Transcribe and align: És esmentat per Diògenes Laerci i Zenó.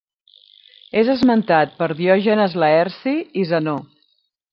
És 1.01 1.11
esmentat 1.15 1.75
per 1.81 1.89
Diògenes 1.99 2.57
Laerci 2.63 3.15
i 3.43 3.45
Zenó. 3.51 3.77